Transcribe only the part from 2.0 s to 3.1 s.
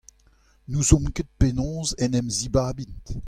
en em zibabint